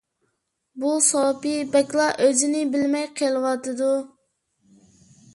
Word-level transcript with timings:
بۇ 0.83 0.93
سوپى 1.07 1.51
بەكلا 1.75 2.07
ئۆزىنى 2.27 2.63
بىلمەي 2.75 3.05
قېلىۋاتىدۇ. 3.19 3.91